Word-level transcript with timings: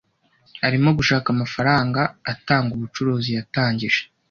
Arimo 0.67 0.89
gushaka 0.97 1.27
amafaranga 1.35 2.01
atanga 2.33 2.71
ubucuruzi 2.73 3.29
yatangije. 3.37 4.01